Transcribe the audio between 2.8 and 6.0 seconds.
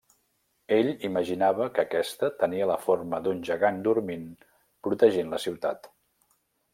forma d'un gegant dormint protegint la ciutat.